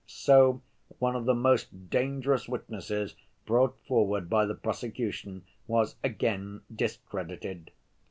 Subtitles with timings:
[0.07, 0.63] So
[0.97, 3.15] one of the most dangerous witnesses
[3.45, 7.69] brought forward by the prosecution was again discredited.